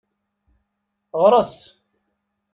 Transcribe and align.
Ɣres. 1.21 1.55